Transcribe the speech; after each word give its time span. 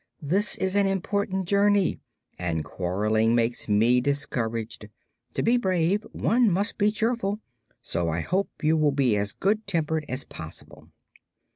"This 0.23 0.55
is 0.55 0.73
an 0.73 0.87
important 0.87 1.47
journey, 1.47 1.99
and 2.39 2.63
quarreling 2.65 3.35
makes 3.35 3.69
me 3.69 4.01
discouraged. 4.01 4.89
To 5.35 5.43
be 5.43 5.57
brave, 5.57 6.07
one 6.11 6.49
must 6.49 6.79
be 6.79 6.89
cheerful, 6.91 7.39
so 7.83 8.09
I 8.09 8.21
hope 8.21 8.49
you 8.63 8.75
will 8.75 8.93
be 8.93 9.15
as 9.15 9.31
good 9.31 9.67
tempered 9.67 10.05
as 10.09 10.23
possible." 10.23 10.89